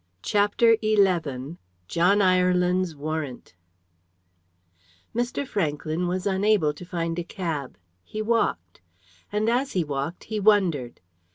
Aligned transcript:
CHAPTER 0.23 0.77
XI 0.81 1.05
JOHN 1.87 2.21
IRELAND'S 2.23 2.95
WARRANT 2.95 3.53
Mr. 5.15 5.45
Franklyn 5.47 6.07
was 6.07 6.25
unable 6.25 6.73
to 6.73 6.83
find 6.83 7.19
a 7.19 7.23
cab. 7.23 7.77
He 8.03 8.19
walked. 8.19 8.81
And 9.31 9.47
as 9.47 9.73
he 9.73 9.83
walked 9.83 10.23
he 10.23 10.39
wondered. 10.39 11.01